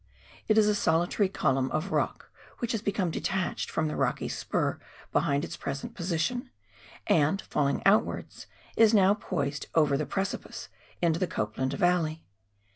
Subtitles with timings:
[0.47, 4.79] It is a solitary column of rock which has become detached from the rocky spur
[5.11, 6.49] behind its present position,
[7.05, 10.69] and, falling outwards, is now poised over the precipice
[11.03, 12.25] into the Copland Valley.